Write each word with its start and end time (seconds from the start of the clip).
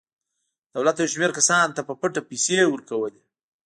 دولت 0.75 0.95
یو 0.97 1.11
شمېر 1.13 1.31
کسانو 1.37 1.75
ته 1.77 1.81
په 1.87 1.93
پټه 2.01 2.21
پیسې 2.29 2.57
ورکولې. 2.67 3.21